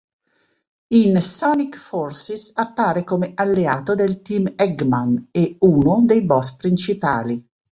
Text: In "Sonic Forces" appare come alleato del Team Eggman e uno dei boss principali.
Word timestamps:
In 0.95 1.21
"Sonic 1.21 1.75
Forces" 1.77 2.53
appare 2.55 3.03
come 3.03 3.33
alleato 3.35 3.93
del 3.93 4.23
Team 4.23 4.51
Eggman 4.55 5.27
e 5.29 5.57
uno 5.59 6.01
dei 6.05 6.23
boss 6.23 6.55
principali. 6.55 7.47